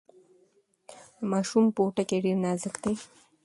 د 1.15 1.17
ماشوم 1.31 1.65
پوټکی 1.75 2.17
ډیر 2.25 2.37
نازک 2.43 2.75
دی۔ 2.83 2.93